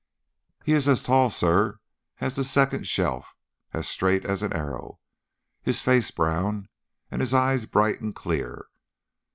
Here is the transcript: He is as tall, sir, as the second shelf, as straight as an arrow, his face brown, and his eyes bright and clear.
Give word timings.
He 0.65 0.73
is 0.73 0.87
as 0.87 1.03
tall, 1.03 1.29
sir, 1.29 1.79
as 2.19 2.35
the 2.35 2.43
second 2.43 2.87
shelf, 2.87 3.35
as 3.71 3.87
straight 3.87 4.25
as 4.25 4.41
an 4.41 4.51
arrow, 4.51 4.99
his 5.61 5.83
face 5.83 6.09
brown, 6.09 6.69
and 7.11 7.21
his 7.21 7.35
eyes 7.35 7.67
bright 7.67 8.01
and 8.01 8.15
clear. 8.15 8.65